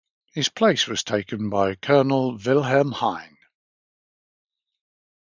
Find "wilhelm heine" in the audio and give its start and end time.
2.43-3.37